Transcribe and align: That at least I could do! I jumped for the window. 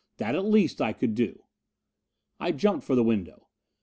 That 0.17 0.33
at 0.33 0.45
least 0.45 0.81
I 0.81 0.93
could 0.93 1.13
do! 1.13 1.43
I 2.39 2.53
jumped 2.53 2.85
for 2.87 2.95
the 2.95 3.03
window. 3.03 3.49